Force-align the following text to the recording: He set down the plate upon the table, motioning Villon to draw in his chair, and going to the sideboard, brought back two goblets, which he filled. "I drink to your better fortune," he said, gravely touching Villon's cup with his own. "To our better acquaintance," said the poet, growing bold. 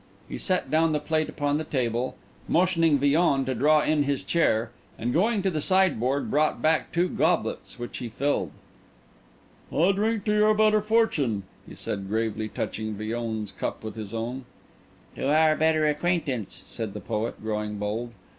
He 0.27 0.39
set 0.39 0.71
down 0.71 0.93
the 0.93 0.99
plate 0.99 1.29
upon 1.29 1.57
the 1.57 1.63
table, 1.63 2.15
motioning 2.47 2.97
Villon 2.97 3.45
to 3.45 3.53
draw 3.53 3.83
in 3.83 4.01
his 4.01 4.23
chair, 4.23 4.71
and 4.97 5.13
going 5.13 5.43
to 5.43 5.51
the 5.51 5.61
sideboard, 5.61 6.31
brought 6.31 6.59
back 6.59 6.91
two 6.91 7.07
goblets, 7.07 7.77
which 7.77 7.99
he 7.99 8.09
filled. 8.09 8.49
"I 9.71 9.91
drink 9.91 10.25
to 10.25 10.33
your 10.33 10.55
better 10.55 10.81
fortune," 10.81 11.43
he 11.69 11.75
said, 11.75 12.09
gravely 12.09 12.49
touching 12.49 12.95
Villon's 12.95 13.51
cup 13.51 13.83
with 13.83 13.95
his 13.95 14.11
own. 14.11 14.45
"To 15.17 15.29
our 15.31 15.55
better 15.55 15.87
acquaintance," 15.87 16.63
said 16.65 16.95
the 16.95 16.99
poet, 16.99 17.39
growing 17.39 17.77
bold. 17.77 18.13